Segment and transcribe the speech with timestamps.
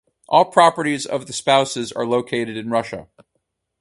[0.27, 3.07] All properties of the spouses are located in Russia.